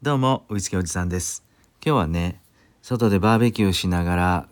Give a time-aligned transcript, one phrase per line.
[0.00, 1.42] どうもウイスキーおじさんです。
[1.84, 2.40] 今日はね
[2.82, 4.48] 外でバーベキューしながら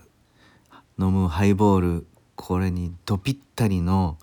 [0.99, 4.19] 飲むハイボールこれにドぴったりの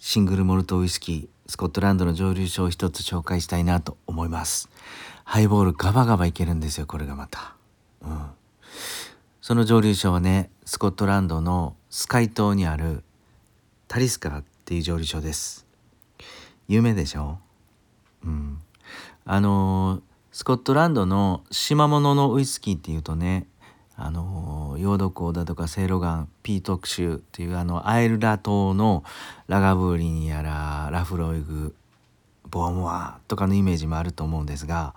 [0.00, 4.68] シングルモルトウイスキースコットランドの蒸留所を一つ紹介したいなと思います。
[5.22, 7.54] ハイボールガバガバいけるんですよこれがまた。
[8.02, 8.26] うん。
[9.40, 13.04] その蒸留所はねスコットランドのスカイ島にある
[13.86, 15.64] タリスカっていう蒸留所です。
[16.66, 17.38] 有名でしょ？
[18.24, 18.58] うん。
[19.24, 20.05] あのー
[20.36, 23.46] スコットランドの島物のウイスキーっていうとね
[23.96, 29.02] あのヨード港だとかセイロガンピー特集っていうあのアイルラ島の
[29.46, 31.74] ラガブーリンやらラフロイグ
[32.50, 34.94] ボーモアとかのイメージもあると思うんですが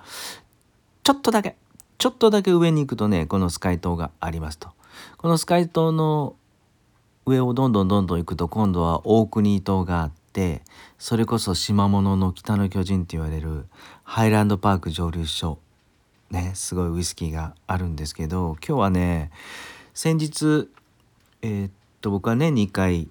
[1.04, 1.56] ちょっとだけ
[1.98, 4.72] ちょっとだけ上に行くとねこのスカイ島がありますと。
[5.16, 6.36] このスカイ島の
[7.26, 10.62] 上をどんどんどんどん行くと今度は大国島があって
[10.98, 13.66] それこそ島物の北の巨人って言われる
[14.04, 15.60] ハイランドパーク蒸留所。
[16.30, 19.32] ねすごいウイスキーがあるんですけど今日はね
[19.94, 20.70] 先日
[21.42, 21.72] えー、っ
[22.02, 23.08] と僕は年に1回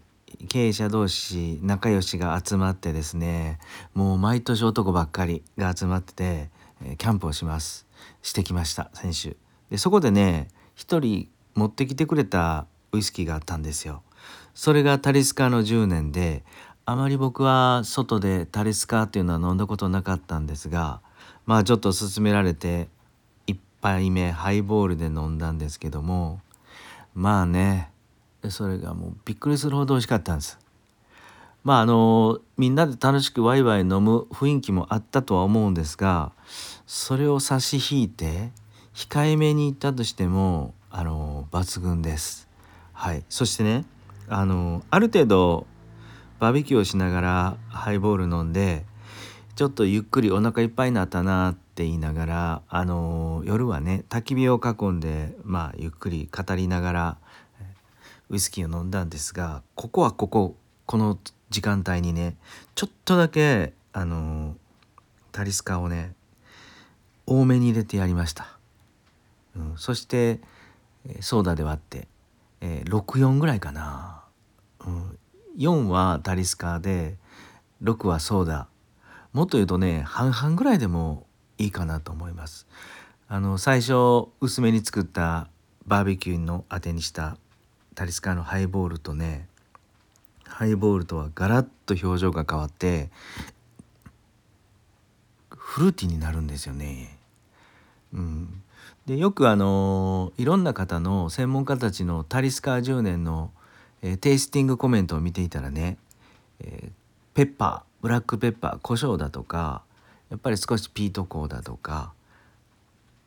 [0.48, 3.58] 経営者同士仲良しが集まってですね
[3.94, 6.50] もう毎年男ばっかりが集まってて、
[6.96, 7.86] キャンプをします。
[8.22, 9.36] してきました先週。
[9.70, 14.02] でそこでね一人持ってきてくれたウイスキーがあったんですよ。
[14.54, 16.44] それがタリスカの10年で
[16.90, 21.02] あまり僕は外でタリスカっていうのは飲んだことなかったんですが
[21.44, 22.88] まあちょっと勧められて
[23.46, 26.40] 1杯目ハイボールで飲んだんですけども
[27.14, 27.90] まあね
[28.48, 30.58] それがもうびっくりするほど美味しかったんです。
[31.62, 36.32] まああのみんなで楽しくワイワイ飲む雰囲気もあったとは思うんですが
[36.86, 38.50] それを差し引いて
[38.94, 42.48] 控えめに言ったとしてもあの抜群です。
[42.94, 43.84] はい、そしてね
[44.26, 45.66] あのある程度
[46.38, 48.84] バーベキューをしながらハイボール飲んで
[49.56, 57.16] ちょっとゆっくりお腹いっぱいになったなって言いながらあの夜はね焚き火を囲んでまあゆっくり語りながら
[58.30, 60.56] ウイスキーを飲んだんですがここはここ
[60.86, 61.18] この
[61.50, 62.36] 時間帯にね
[62.74, 64.54] ちょっとだけあの
[65.32, 66.12] タリスカをね
[67.26, 68.46] 多めに入れてやりました、
[69.56, 70.40] うん、そして
[71.20, 72.06] ソーダで割って、
[72.60, 73.87] えー、64ぐらいかな、
[75.58, 77.16] 4はタリスカで
[77.82, 78.68] 6はソーダ。
[79.32, 81.26] もっと言うとね半々ぐらいでも
[81.58, 82.66] いいかなと思います。
[83.28, 85.48] あの最初薄めに作った
[85.86, 87.36] バーベキューのあてにした
[87.94, 89.48] タリスカのハイボールとね
[90.46, 93.10] ハイボールとはガラッと表情が変わって
[95.50, 97.18] フルーティーになるんですよね。
[98.14, 98.62] うん、
[99.06, 103.50] でよくあのいろんな方の専門家たちのタリスカ10年の
[104.02, 105.98] えー、テイスティングコメントを見ていたらね、
[106.60, 106.90] えー、
[107.34, 109.82] ペッパーブラックペッパー胡椒だとか
[110.30, 112.12] やっぱり少しピート香だとか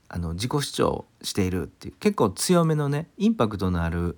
[0.08, 4.18] あの自己主張しているっていう結構強めのねインパクトのある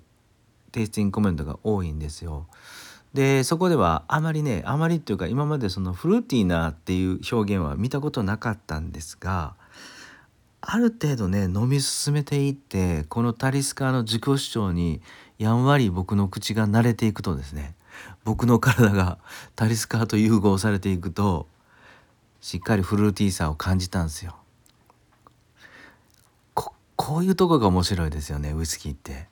[0.72, 2.46] テイスティングコメントが多いんですよ。
[3.14, 9.54] でそこではあまりねあまりっていうか今までそのフルーティーなっていう表現は見たことなかったんですが
[10.60, 15.00] ある程度ね飲み進めていってこのタリスカーの自己主張に
[15.38, 17.74] やんわり僕の口が慣れていくとですね
[18.24, 19.18] 僕の体が
[19.56, 21.46] タリスカーと融合されていくと
[22.40, 24.36] しっかりフルーティーさを感じたんですよ。
[26.52, 29.28] ここういうとこが面白いですよねウイスキーって。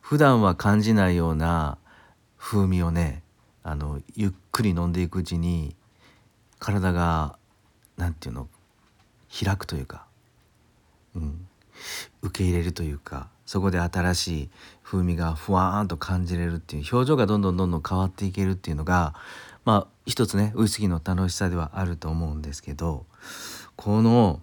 [0.00, 1.78] 普段は感じないような
[2.38, 3.22] 風味をね
[3.64, 5.74] あのゆっくり飲んでいくうちに
[6.60, 7.38] 体が
[7.96, 8.48] 何て言うの
[9.44, 10.06] 開くというか、
[11.14, 11.48] うん、
[12.22, 14.48] 受け入れるというかそこで新しい
[14.82, 19.14] 風味がふわーんと感じれるっていう表情がどんどんどんどん変わっていけるっていうのが
[19.64, 23.06] まあ一つねウイスキーの楽しさではあると思うんですけど
[23.76, 24.40] この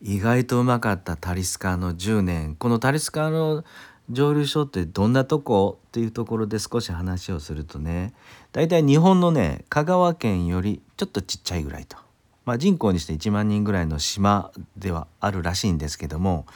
[0.00, 3.64] 意外とうまかったタリスカの10年このタリスカの
[4.10, 8.14] 蒸留所ってどんなとこっていうところで少し話をするとね
[8.52, 11.96] 大体日本のね香川県よりちょっとちっちゃいぐらいと、
[12.44, 16.46] まあ、人口にして1万人ぐらいの島ではあるらしいんですけども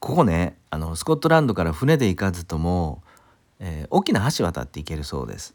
[0.00, 3.02] ここねあのスコットランドから船で行かずとも、
[3.60, 5.54] えー、大きな橋渡って行けるそうです。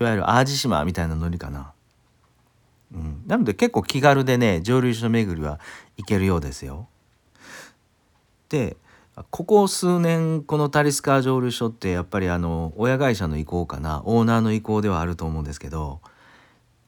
[0.00, 1.72] いわゆる淡路島みたいなノリかな、
[2.92, 5.60] うん、なので結構気軽でね蒸留所巡りは
[5.96, 6.88] 行けるようですよ。
[8.48, 8.76] で
[9.30, 16.00] ここ数年このタリスカー蒸留所ってやっぱりあの親会社の意向かなオーナーの意向ではあると思うんですけど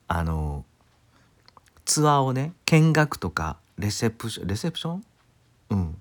[0.09, 0.65] あの
[1.85, 5.05] ツアーをね見学とかレセプションレセプション？
[5.71, 5.97] うん。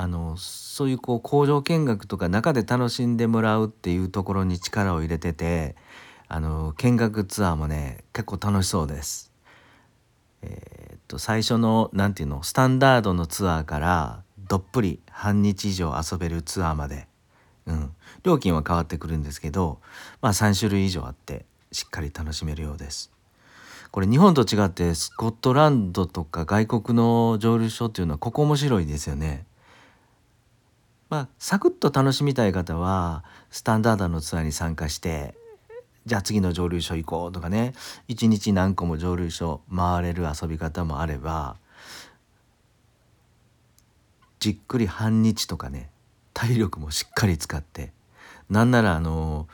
[0.00, 5.74] あのそういうこう工場見学とか中で楽しんでもらうっていうところに力を入れてて
[6.28, 9.32] あの見学ツアーもね結構楽しそうです。
[10.42, 17.08] えー、っと最初の何て言うのスタンダードのツアーからどっぷり半日以上遊べるツアーまで、
[17.66, 17.90] うん、
[18.22, 19.80] 料金は変わってくるんですけど、
[20.20, 23.10] まあ、3種類以上あってしっかり楽しめるようです。
[23.90, 29.47] これ日本と違ってスコットランドとか外国の蒸留所っていうのはここ面白いですよね。
[31.08, 35.34] まあサクッと楽しみたい方はスタンダードのツアーに参加して
[36.06, 37.74] じゃあ次の蒸留所行こうとかね
[38.08, 41.56] 一日何個も蒸留所回れる遊び方もあれば
[44.40, 45.90] じっくり半日とかね
[46.32, 47.92] 体力もしっかり使って
[48.48, 49.48] なんならあの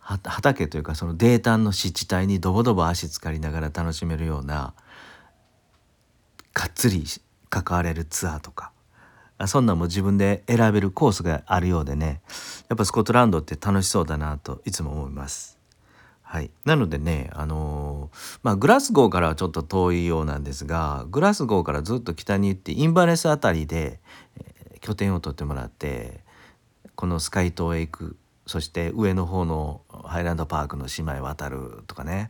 [0.00, 4.74] 畑というかその泥炭の湿地帯にドボドボ足つかりながら楽しめるような
[6.52, 7.04] がっつり
[7.48, 8.73] 関われるツアーとか
[9.46, 12.20] そんなんも自分で選べるコースがあるようでね。
[12.68, 15.58] やっぱスコットランドって楽しそうだなといつも思います。
[16.22, 24.00] はい、なのでね、あのー、まあ、グラスゴーからはちょっと遠いようなんですがグラスゴーからずっと北に行ってインバレス辺りで、
[24.38, 26.24] えー、拠点を取ってもらって
[26.96, 28.16] このスカイ島へ行く。
[28.46, 32.28] そして上の方のハイランドパークの島へ渡るとかね、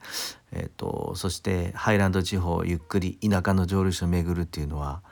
[0.53, 5.03] えーと、そしてハイランド地方ゆっくり田舎の蒸留所を巡るっていうのは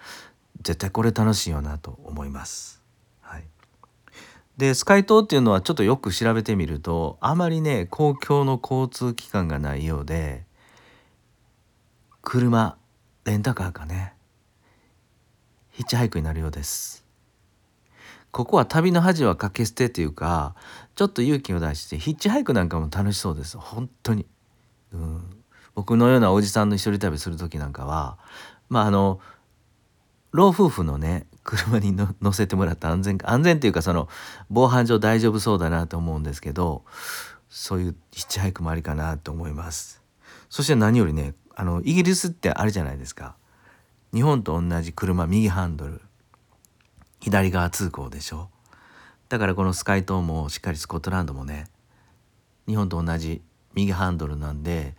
[0.63, 2.83] 絶対これ楽しいよなと思います。
[3.21, 3.45] はい、
[4.57, 10.45] でスカイ島っていうのはちょっとよく調べてみるとあまりね公共の交通機関がないようで
[12.23, 12.77] 車
[13.25, 14.15] レンタカーかね
[15.71, 17.03] ヒッチハイクになるようです。
[18.31, 20.55] ここは旅の恥は掛け捨てというか
[20.95, 24.25] ちょっと勇気を出してヒッチハイクなんかも楽しそうです本当に、
[24.95, 25.43] うん、
[25.75, 28.19] 僕のようなおじさんの一人旅する時なんかは
[28.71, 29.21] まああの
[30.33, 34.09] 老夫婦のね車に乗せてもらった安全安全っていうかその
[34.51, 36.85] 防犯上大丈夫そうだなと思うんですけど
[37.49, 40.03] そういうヒッチハイクもありかなと思います。
[40.49, 43.37] そして何よりねあのイギリスってあるじゃないですか。
[44.15, 46.01] 日本と同じ車右ハンドル
[47.21, 48.49] 左側通行でしょ。
[49.29, 51.67] だからこのスカイ島もしっかりスコットランドもね
[52.67, 53.43] 日本と同じ
[53.75, 54.95] 右ハンドルなんで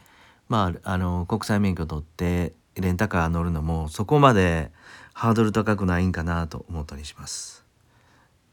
[0.50, 4.71] まああの国際免許取ってレンタカー乗るのもそこまで
[5.13, 7.63] ハードル高くないんかなと思ったりします、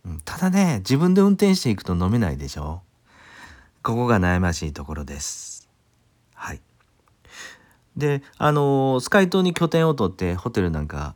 [0.04, 2.82] うん、ただね自分で運転していくと飲めないでしょ？
[3.82, 5.70] ここが悩ましいところです。
[6.34, 6.60] はい。
[7.96, 11.14] であのスカイ島に拠点を取ってホテルなんか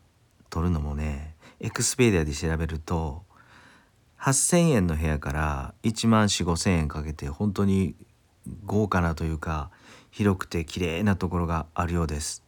[0.49, 3.23] 取るのもねエクスペディアで調べると
[4.19, 7.95] 8,000円の部屋から1万4,5,000円かけて本当に
[8.65, 9.71] 豪華なというか
[10.11, 12.43] 広くて綺麗なところがあるようです。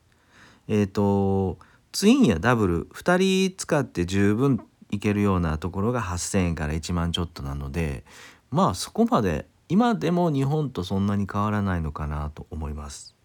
[0.67, 1.59] えっ、ー、と
[1.97, 8.05] ツインやダブル2人使って十分いけるようなところが8,000円から1万ちょっとなので
[8.51, 13.17] まあそこまで今でも日本とそんなに変わらないのかなと思います。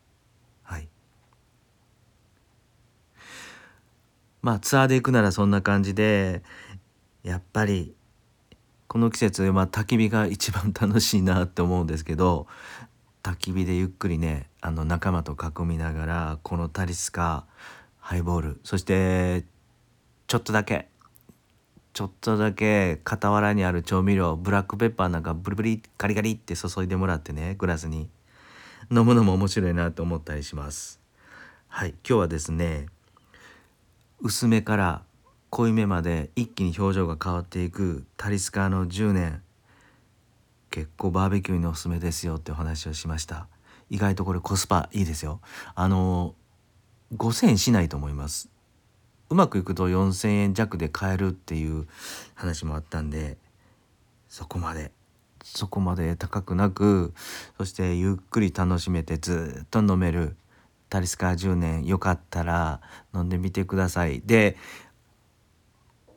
[0.64, 0.88] はい
[4.42, 6.42] まあツアーで行くならそんな感じで
[7.24, 7.94] やっぱり
[8.88, 12.48] この季節、まあ、焚き火が一番楽しいなって思うんですけど
[13.22, 17.46] 焚き火でゆっくりねあの仲間と囲みながらこのタリスカ
[18.12, 18.60] ハイボール。
[18.66, 19.46] そして
[20.28, 20.90] ちょっとだけ。
[21.94, 24.36] ちょっとだけ傍らにある調味料。
[24.36, 27.56] ブラックペッパーなんかブリブリガリガリって注いでもらってね。
[27.58, 28.10] グラスに。
[28.92, 31.00] 飲むのも面白いなと思ったりします。
[31.70, 31.92] はい。
[31.92, 32.88] 今日はですね
[34.20, 35.04] 薄めから
[35.50, 39.42] 濃いめまで一気に表情が変わっていくタリスカーの10年。
[40.70, 43.48] 結構バーベキューにおすすめですよってお話をしました。
[43.90, 45.40] 意外とこれコスパいいですよ。
[45.76, 46.36] あの
[47.16, 48.50] 5,000円しないと思います。
[49.30, 51.88] うまくいくと4,000円弱で買えるっていう
[52.36, 53.38] 話もあったんで
[54.30, 54.92] そこまで。
[55.44, 57.14] そこまで高くなく
[57.58, 60.36] そしてゆっくり楽しめてずっと飲める。
[60.90, 62.82] タリスカ10年よかったら
[63.16, 64.22] 飲んでみてください。
[64.26, 64.58] で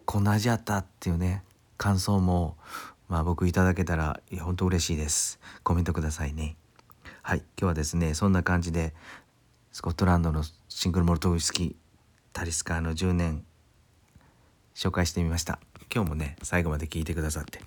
[0.05, 1.45] こんな味あったっていうね
[1.79, 2.57] 感想も
[3.09, 5.41] まあ僕いただけたら本当嬉しいです。
[5.63, 6.57] コメントくださいね。
[7.23, 8.95] はい今日はですねそんな感じで
[9.75, 11.75] スコットランドのシングルモルトウイスキー
[12.33, 13.45] タリスカーの10年
[14.73, 15.59] 紹介してみました。
[15.93, 17.59] 今日もね最後まで聞いてくださって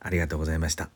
[0.00, 0.88] ありがとうございました。